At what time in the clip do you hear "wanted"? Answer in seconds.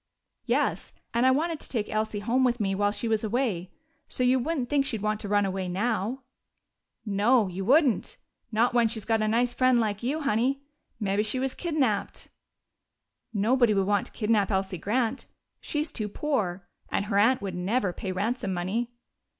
1.29-1.59